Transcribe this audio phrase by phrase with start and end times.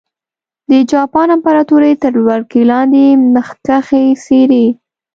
[0.71, 3.03] د جاپان امپراتورۍ تر ولکې لاندې
[3.33, 4.65] مخکښې څېرې.